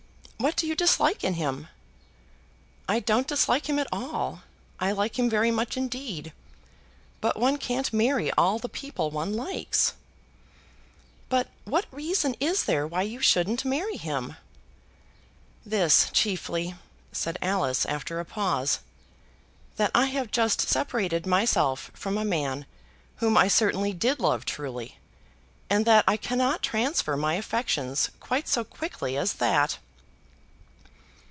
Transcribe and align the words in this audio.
What 0.41 0.55
do 0.55 0.65
you 0.65 0.73
dislike 0.73 1.23
in 1.23 1.35
him?" 1.35 1.67
"I 2.89 2.99
don't 2.99 3.27
dislike 3.27 3.69
him 3.69 3.77
at 3.77 3.85
all. 3.91 4.41
I 4.79 4.91
like 4.91 5.19
him 5.19 5.29
very 5.29 5.51
much 5.51 5.77
indeed. 5.77 6.33
But 7.19 7.37
one 7.37 7.57
can't 7.57 7.93
marry 7.93 8.31
all 8.31 8.57
the 8.57 8.67
people 8.67 9.11
one 9.11 9.33
likes." 9.35 9.93
"But 11.29 11.49
what 11.65 11.85
reason 11.91 12.35
is 12.39 12.63
there 12.63 12.87
why 12.87 13.03
you 13.03 13.21
shouldn't 13.21 13.65
marry 13.65 13.97
him?" 13.97 14.35
"This 15.63 16.09
chiefly," 16.11 16.73
said 17.11 17.37
Alice, 17.39 17.85
after 17.85 18.19
a 18.19 18.25
pause; 18.25 18.79
"that 19.75 19.91
I 19.93 20.07
have 20.07 20.31
just 20.31 20.61
separated 20.61 21.27
myself 21.27 21.91
from 21.93 22.17
a 22.17 22.25
man 22.25 22.65
whom 23.17 23.37
I 23.37 23.47
certainly 23.47 23.93
did 23.93 24.19
love 24.19 24.45
truly, 24.45 24.97
and 25.69 25.85
that 25.85 26.03
I 26.07 26.17
cannot 26.17 26.63
transfer 26.63 27.15
my 27.15 27.35
affections 27.35 28.09
quite 28.19 28.47
so 28.47 28.63
quickly 28.63 29.15
as 29.15 29.33
that." 29.33 29.77